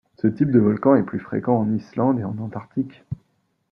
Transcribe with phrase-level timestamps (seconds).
[0.17, 3.03] Ce type de volcans est plus fréquent en Islande et en Antarctique.